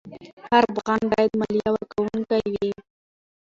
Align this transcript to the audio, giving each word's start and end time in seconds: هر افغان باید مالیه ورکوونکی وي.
هر 0.49 0.63
افغان 0.73 1.01
باید 1.11 1.31
مالیه 1.39 1.69
ورکوونکی 1.71 2.39
وي. 2.51 2.71